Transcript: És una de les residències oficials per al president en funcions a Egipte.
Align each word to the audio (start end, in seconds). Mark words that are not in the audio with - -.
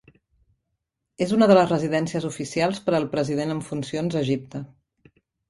És 1.25 1.33
una 1.37 1.47
de 1.51 1.57
les 1.59 1.69
residències 1.73 2.25
oficials 2.31 2.81
per 2.87 2.95
al 3.01 3.07
president 3.13 3.55
en 3.59 3.61
funcions 3.69 4.19
a 4.19 4.27
Egipte. 4.29 4.65